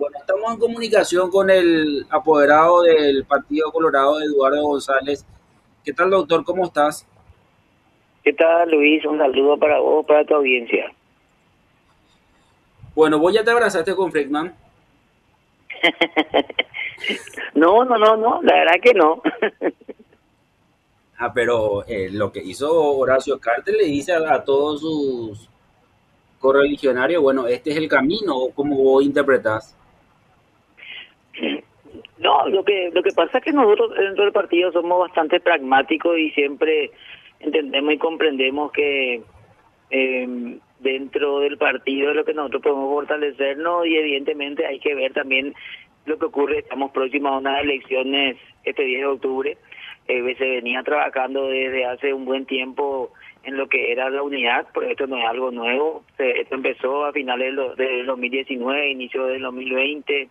[0.00, 5.26] Bueno, estamos en comunicación con el apoderado del Partido Colorado, Eduardo González.
[5.84, 6.42] ¿Qué tal, doctor?
[6.42, 7.06] ¿Cómo estás?
[8.24, 9.04] ¿Qué tal, Luis?
[9.04, 10.90] Un saludo para vos, para tu audiencia.
[12.94, 14.54] Bueno, ¿vos ya te abrazaste con Frickman?
[17.54, 19.20] no, no, no, no, la verdad que no.
[21.18, 25.50] ah, pero eh, lo que hizo Horacio Carter le dice a, todos sus
[26.38, 29.76] correligionarios, bueno, este es el camino, ¿cómo vos interpretás?
[32.30, 36.16] No, lo que lo que pasa es que nosotros dentro del partido somos bastante pragmáticos
[36.16, 36.92] y siempre
[37.40, 39.22] entendemos y comprendemos que
[39.90, 45.12] eh, dentro del partido es lo que nosotros podemos fortalecernos y evidentemente hay que ver
[45.12, 45.54] también
[46.06, 46.60] lo que ocurre.
[46.60, 49.58] Estamos próximos a unas elecciones este 10 de octubre.
[50.06, 53.10] Eh, se venía trabajando desde hace un buen tiempo
[53.42, 56.04] en lo que era la unidad, porque esto no es algo nuevo.
[56.16, 60.28] esto empezó a finales del 2019, inicio del 2020,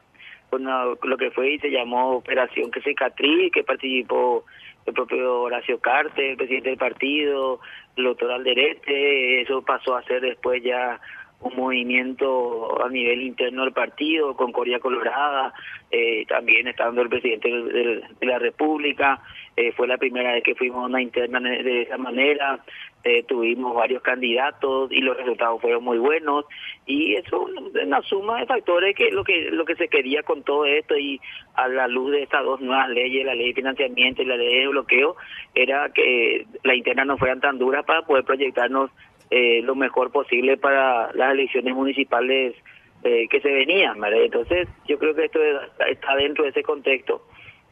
[0.50, 4.46] con lo que fue y se llamó Operación Que Cicatriz, que participó
[4.86, 7.60] el propio Horacio Carte, el presidente del partido,
[7.96, 11.00] el doctor Alderete, eso pasó a ser después ya
[11.42, 15.54] un movimiento a nivel interno del partido, Concordia Colorada,
[15.90, 19.22] eh, también estando el presidente de, la República,
[19.56, 22.60] eh, fue la primera vez que fuimos a una interna de esa manera,
[23.04, 26.44] eh, tuvimos varios candidatos y los resultados fueron muy buenos
[26.86, 30.44] y eso es una suma de factores que lo que lo que se quería con
[30.44, 31.22] todo esto y
[31.56, 34.60] a la luz de estas dos nuevas leyes, la ley de financiamiento y la ley
[34.60, 35.16] de bloqueo,
[35.56, 38.92] era que la interna no fueran tan duras para poder proyectarnos
[39.30, 42.56] eh, lo mejor posible para las elecciones municipales
[43.04, 43.98] eh, que se venían.
[44.04, 45.40] Entonces, yo creo que esto
[45.88, 47.22] está dentro de ese contexto.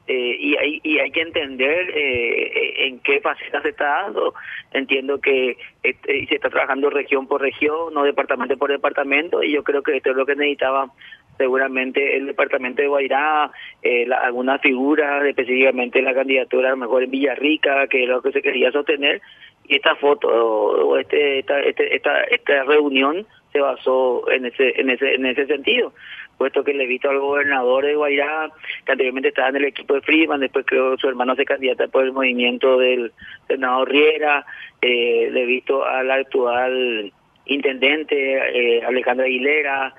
[0.08, 4.34] Eh, y, hay, y hay que entender en qué faceta se está dando.
[4.72, 9.84] Entiendo que se está trabajando región por región, no departamento por departamento, y yo creo
[9.84, 10.92] que esto es lo que necesitaba
[11.38, 17.12] seguramente el departamento de Guairá, eh, algunas figuras, específicamente la candidatura a lo mejor en
[17.12, 19.22] Villarrica, que es lo que se quería sostener,
[19.68, 24.90] y esta foto o este, esta, este, esta, esta reunión se basó en ese, en
[24.90, 25.94] ese, en ese sentido
[26.38, 28.52] puesto que le visto al gobernador de Guairá,
[28.86, 31.88] que anteriormente estaba en el equipo de Freeman, después creo que su hermano se candidata
[31.88, 33.12] por el movimiento del
[33.48, 34.46] senador Riera,
[34.82, 37.12] eh, le he visto al actual
[37.46, 39.94] intendente eh, Alejandro Aguilera,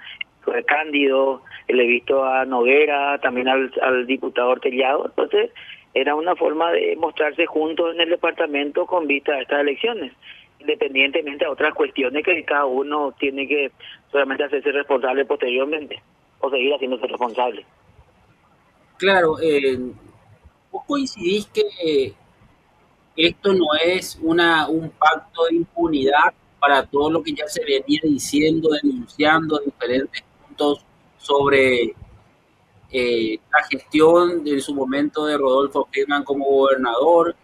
[0.67, 5.51] Cándido, le he visto a Noguera, también al, al diputado Ortellado, entonces
[6.01, 10.13] era una forma de mostrarse juntos en el departamento con vista a estas elecciones,
[10.61, 13.71] independientemente de otras cuestiones que cada uno tiene que
[14.11, 16.03] solamente hacerse responsable posteriormente
[16.41, 17.65] o seguir haciéndose responsable.
[18.97, 19.79] Claro, eh,
[20.71, 22.13] vos coincidís que
[23.17, 28.01] esto no es una un pacto de impunidad para todo lo que ya se venía
[28.03, 30.25] diciendo, denunciando diferentes
[31.19, 31.95] sobre
[32.91, 37.37] eh, la gestión en su momento de Rodolfo Friedman como gobernador.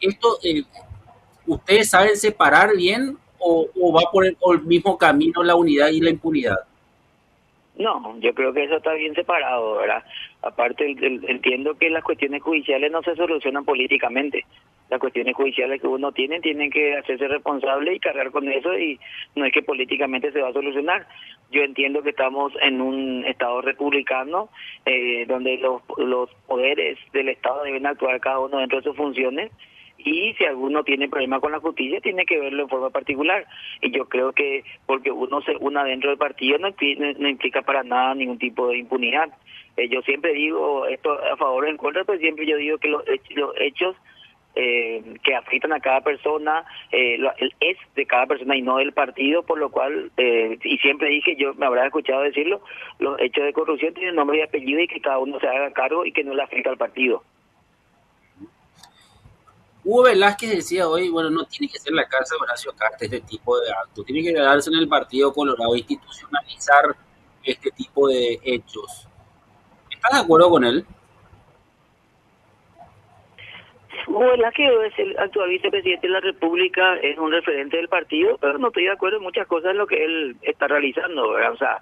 [0.00, 0.62] Esto, eh,
[1.46, 6.58] ¿ustedes saben separar bien o, va por el, mismo camino la unidad y la impunidad?
[7.76, 10.02] No, yo creo que eso está bien separado, ¿verdad?
[10.42, 10.96] Aparte,
[11.28, 14.44] entiendo que las cuestiones judiciales no se solucionan políticamente
[14.90, 18.98] las cuestiones judiciales que uno tiene, tienen que hacerse responsable y cargar con eso y
[19.34, 21.06] no es que políticamente se va a solucionar.
[21.50, 24.50] Yo entiendo que estamos en un Estado republicano
[24.84, 29.50] eh, donde los, los poderes del Estado deben actuar cada uno dentro de sus funciones
[29.98, 33.46] y si alguno tiene problema con la justicia tiene que verlo en forma particular.
[33.82, 36.68] Y yo creo que porque uno se una dentro del partido no,
[37.28, 39.30] implica para nada ningún tipo de impunidad.
[39.76, 42.88] Eh, yo siempre digo esto a favor o en contra pues siempre yo digo que
[42.88, 43.02] los,
[43.34, 43.96] los hechos
[44.60, 47.16] eh, que afectan a cada persona, eh,
[47.60, 51.36] es de cada persona y no del partido, por lo cual, eh, y siempre dije,
[51.36, 52.60] yo me habrá escuchado decirlo,
[52.98, 56.04] los hechos de corrupción tienen nombre y apellido y que cada uno se haga cargo
[56.04, 57.22] y que no le afecta al partido.
[59.84, 63.20] Hugo Velázquez decía hoy, bueno, no tiene que ser la cárcel de Horacio Cartes este
[63.20, 66.96] tipo de actos, tiene que quedarse en el Partido Colorado, institucionalizar
[67.44, 69.06] este tipo de hechos.
[69.88, 70.84] ¿Estás de acuerdo con él?
[74.08, 78.58] Hugo que es el actual vicepresidente de la República, es un referente del partido, pero
[78.58, 81.28] no estoy de acuerdo en muchas cosas en lo que él está realizando.
[81.28, 81.78] O sea,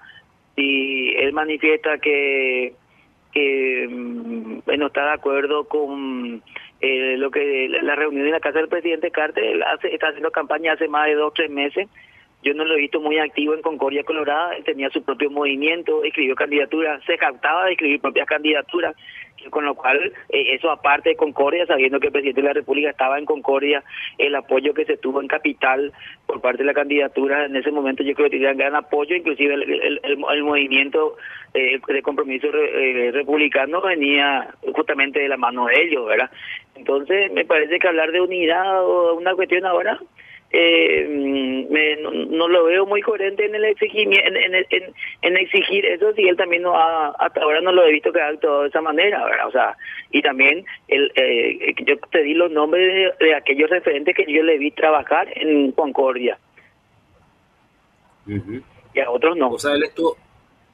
[0.56, 2.74] si él manifiesta que,
[3.88, 6.42] mm, no está de acuerdo con
[6.80, 10.72] eh, lo que la reunión en la casa del presidente Carter, hace, está haciendo campaña
[10.72, 11.88] hace más de dos o tres meses.
[12.42, 16.04] Yo no lo he visto muy activo en Concordia Colorada, él tenía su propio movimiento,
[16.04, 18.94] escribió candidaturas, se captaba de escribir propias candidaturas
[19.50, 22.90] con lo cual eh, eso aparte de Concordia, sabiendo que el presidente de la República
[22.90, 23.82] estaba en Concordia,
[24.18, 25.92] el apoyo que se tuvo en Capital
[26.26, 29.54] por parte de la candidatura, en ese momento yo creo que tenían gran apoyo, inclusive
[29.54, 31.16] el, el, movimiento
[31.54, 36.30] eh, de compromiso eh, republicano venía justamente de la mano de ellos, ¿verdad?
[36.74, 39.98] Entonces me parece que hablar de unidad o una cuestión ahora
[40.50, 46.36] eh, me, no, lo veo muy coherente en el exigir, en, exigir eso si él
[46.36, 49.24] también no ha, hasta ahora no lo he visto que ha actuado de esa manera
[49.24, 49.48] ¿verdad?
[49.48, 49.76] o sea
[50.12, 54.58] y también el eh, yo te di los nombres de, aquellos referentes que yo le
[54.58, 56.38] vi trabajar en Concordia.
[58.26, 59.50] Y a otros no.
[59.50, 60.16] O sea él estuvo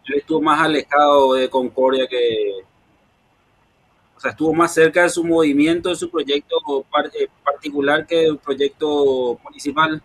[0.08, 2.62] él estuvo más alejado de Concordia que
[4.22, 6.56] sea, estuvo más cerca de su movimiento, de su proyecto
[7.18, 10.00] eh, particular que el proyecto municipal.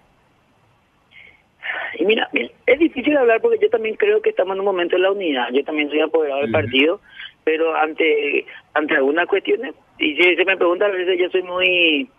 [2.00, 2.30] Y mira,
[2.66, 5.50] es difícil hablar porque yo también creo que estamos en un momento de la unidad.
[5.52, 7.00] Yo también soy apoderado del partido,
[7.44, 12.10] pero ante ante algunas cuestiones, y si se me pregunta a veces yo soy muy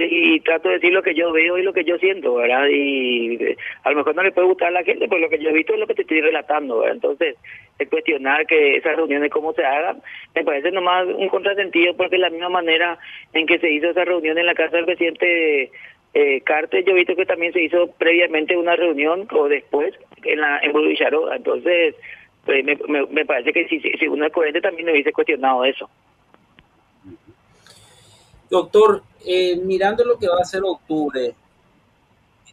[0.00, 2.66] y trato de decir lo que yo veo y lo que yo siento, ¿verdad?
[2.70, 5.38] Y eh, a lo mejor no le puede gustar a la gente, pero lo que
[5.38, 6.94] yo he visto es lo que te estoy relatando, ¿verdad?
[6.94, 7.36] Entonces,
[7.78, 10.02] es cuestionar que esas reuniones cómo se hagan,
[10.34, 12.98] me parece nomás un contrasentido porque la misma manera
[13.32, 15.70] en que se hizo esa reunión en la casa del presidente
[16.14, 19.94] eh, Carter, yo he visto que también se hizo previamente una reunión o después
[20.24, 20.72] en la en
[21.34, 21.94] entonces
[22.44, 22.76] pues, me,
[23.10, 25.88] me, parece que si, si uno es coherente también me hubiese cuestionado eso.
[28.50, 31.34] Doctor, eh, mirando lo que va a ser octubre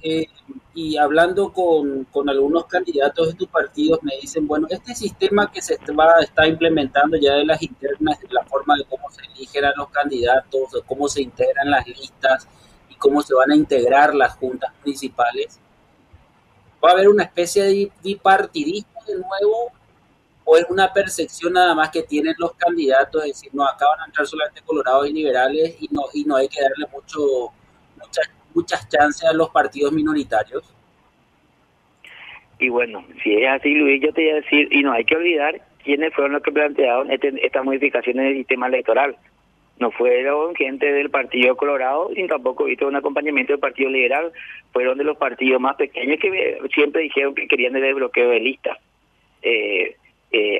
[0.01, 0.27] eh,
[0.74, 5.77] y hablando con, algunos candidatos de tus partidos, me dicen, bueno, este sistema que se
[5.94, 9.74] va, está implementando ya de las internas, de la forma de cómo se eligen a
[9.75, 12.48] los candidatos, de cómo se integran las listas
[12.89, 15.59] y cómo se van a integrar las juntas principales,
[16.83, 19.71] va a haber una especie de bipartidismo de nuevo
[20.45, 24.06] o es una percepción nada más que tienen los candidatos, es decir, no, acaban de
[24.06, 27.51] entrar solamente colorados y liberales y no, y no hay que darle mucho,
[27.97, 30.63] muchas, muchas chances a los partidos minoritarios.
[32.59, 35.15] Y bueno, si es así, Luis, yo te voy a decir, y no hay que
[35.15, 39.18] olvidar quiénes fueron los que plantearon este, estas modificaciones del sistema electoral.
[39.80, 44.31] No fueron gente del Partido Colorado, ni tampoco visto un acompañamiento del Partido Liberal.
[44.71, 48.77] Fueron de los partidos más pequeños que siempre dijeron que querían el desbloqueo de listas.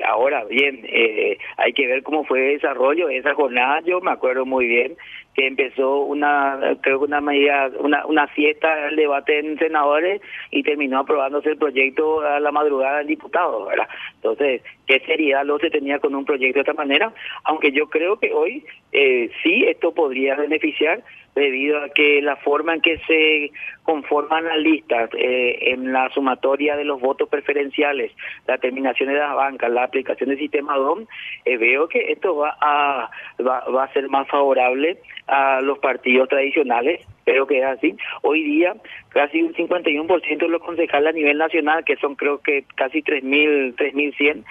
[0.06, 3.80] Ahora bien, eh, hay que ver cómo fue el desarrollo de esa jornada.
[3.84, 4.96] Yo me acuerdo muy bien
[5.36, 11.00] que empezó una, creo que una medida, una, una fiesta, debate en senadores y terminó
[11.00, 13.86] aprobándose el proyecto a la madrugada en diputados, ¿verdad?
[14.14, 17.12] Entonces, ¿qué seriedad lo se tenía con un proyecto de esta manera?
[17.44, 21.02] Aunque yo creo que hoy eh, sí esto podría beneficiar
[21.34, 26.76] debido a que la forma en que se conforman las listas eh, en la sumatoria
[26.76, 28.10] de los votos preferenciales,
[28.46, 31.04] la terminación de las bancas, la aplicación del sistema DOM,
[31.44, 37.00] eh, veo que esto va a, va a ser más favorable a los partidos tradicionales,
[37.24, 37.96] creo que es así.
[38.22, 38.74] Hoy día
[39.08, 43.74] casi un 51% de los concejales a nivel nacional, que son creo que casi 3.000,
[43.76, 44.44] 3.100,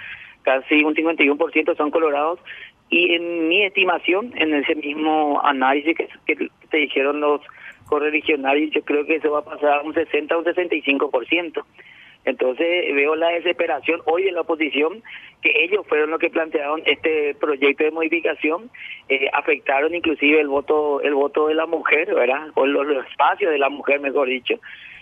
[0.44, 2.40] casi un 51% son colorados,
[2.90, 7.42] y en mi estimación, en ese mismo análisis que, que te dijeron los
[7.88, 11.64] correligionarios, yo creo que eso va a pasar a un 60 o un 65%.
[12.26, 15.04] Entonces veo la desesperación hoy en la oposición,
[15.42, 18.72] que ellos fueron los que plantearon este proyecto de modificación,
[19.10, 22.50] eh, afectaron inclusive el voto el voto de la mujer, ¿verdad?
[22.56, 24.60] O los, espacios de la mujer, mejor dicho.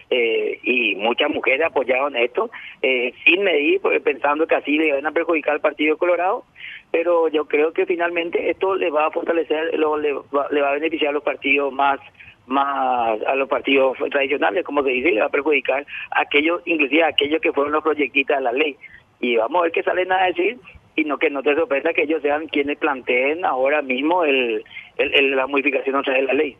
[0.10, 5.12] Eh, y muchas mujeres apoyaron esto eh, sin medir, pensando que así le iban a
[5.12, 6.44] perjudicar al Partido Colorado,
[6.92, 10.70] pero yo creo que finalmente esto le va a fortalecer, lo, le, va, le va
[10.70, 12.00] a beneficiar a los partidos más
[12.45, 17.07] más a los partidos tradicionales, como se dice, le va a perjudicar aquellos, inclusive a
[17.07, 18.75] aquellos que fueron los proyectistas de la ley.
[19.19, 20.59] Y vamos a ver qué salen a decir
[20.95, 24.63] y no que no te sorprenda que ellos sean quienes planteen ahora mismo el,
[24.97, 26.57] la modificación otra de la ley.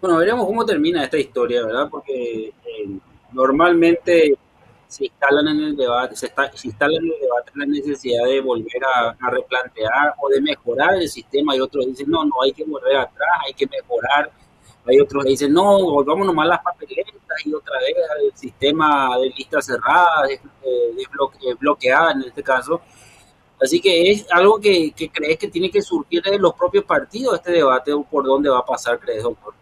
[0.00, 1.88] Bueno, veremos cómo termina esta historia, ¿verdad?
[1.90, 2.88] Porque eh,
[3.32, 4.36] normalmente
[4.88, 8.40] se instalan en el debate, se, está, se instala en el debate la necesidad de
[8.40, 12.64] volver a, replantear o de mejorar el sistema y otros dicen, no, no hay que
[12.64, 14.30] volver atrás, hay que mejorar.
[14.88, 17.12] Hay otros que dicen, no, volvamos nomás las papeletas
[17.44, 20.40] y otra vez al sistema de listas cerradas, de,
[21.58, 22.80] bloqueada en este caso.
[23.60, 27.52] Así que es algo que, crees que tiene que surgir de los propios partidos este
[27.52, 29.54] debate por dónde va a pasar, crees, doctor.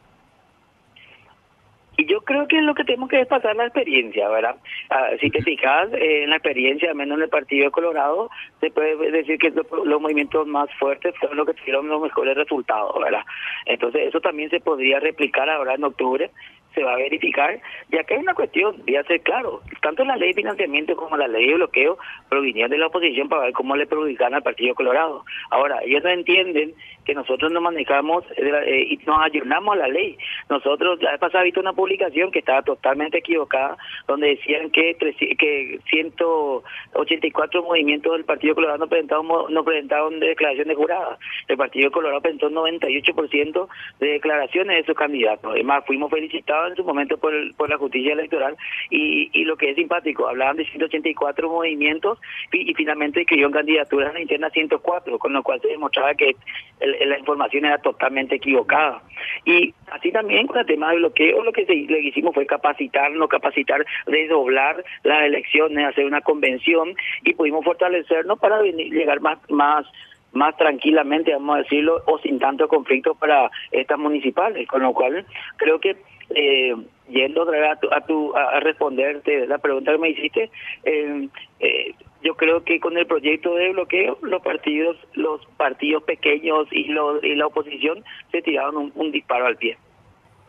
[2.24, 4.56] Creo que lo que tenemos que es pasar la experiencia, ¿verdad?
[4.90, 8.30] Ah, si te fijas, eh, en la experiencia, al menos en el Partido de Colorado,
[8.60, 12.94] se puede decir que los, movimientos más fuertes fueron los que tuvieron los mejores resultados,
[13.02, 13.22] ¿verdad?
[13.66, 16.30] Entonces, eso también se podría replicar ahora en octubre
[16.74, 20.16] se va a verificar, ya que hay una cuestión, voy a ser claro, tanto la
[20.16, 23.76] ley de financiamiento como la ley de bloqueo provinieron de la oposición para ver cómo
[23.76, 25.24] le perjudican al Partido Colorado.
[25.50, 30.16] Ahora, ellos no entienden que nosotros nos manejamos eh, y nos ayunamos a la ley.
[30.48, 35.80] Nosotros, la vez pasada visto una publicación que estaba totalmente equivocada, donde decían que, que
[35.90, 41.18] 184 movimientos del Partido Colorado no presentaron, no presentaron declaración de jurada.
[41.48, 43.68] El Partido Colorado presentó 98%
[44.00, 45.50] de declaraciones de sus candidatos.
[45.52, 47.34] Además, fuimos felicitados en su momento por,
[47.68, 48.56] la justicia electoral
[48.90, 52.18] y, lo que es simpático, hablaban de 184 movimientos
[52.52, 56.36] y, finalmente escribió en candidaturas internas 104, con lo cual se demostraba que
[56.80, 59.02] la información era totalmente equivocada.
[59.44, 63.84] Y así también con el tema de bloqueo, lo que le hicimos fue capacitarnos, capacitar,
[64.06, 69.86] desdoblar las elecciones, hacer una convención y pudimos fortalecernos para llegar más, más
[70.32, 75.24] más tranquilamente, vamos a decirlo, o sin tanto conflicto para estas municipales, con lo cual
[75.56, 75.96] creo que
[76.30, 76.74] eh,
[77.08, 80.50] yendo a, a, tu, a, responderte la pregunta que me hiciste,
[80.84, 81.28] eh,
[81.60, 81.93] eh,
[82.24, 87.22] yo creo que con el proyecto de bloqueo los partidos los partidos pequeños y, los,
[87.22, 88.02] y la oposición
[88.32, 89.76] se tiraron un, disparo al pie.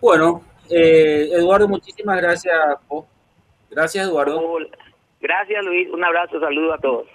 [0.01, 0.41] Bueno,
[0.71, 2.55] eh, Eduardo, muchísimas gracias.
[3.69, 4.57] Gracias, Eduardo.
[5.19, 5.89] Gracias, Luis.
[5.91, 7.07] Un abrazo, saludo a todos.